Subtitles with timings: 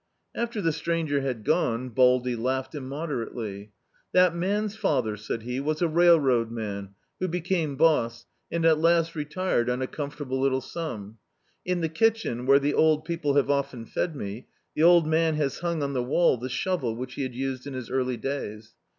[0.33, 3.69] After the stranger had gone Baldy laughed im moderately.
[4.13, 9.13] 'That man's father," said he, "was a railroad man, who became boss, and at last
[9.13, 11.19] re tired on a comfortable little sum.
[11.65, 15.59] In the kitdien, where the old people have often fed me, the old man has
[15.59, 18.73] hung on the wall the shovel which he had used in his early days.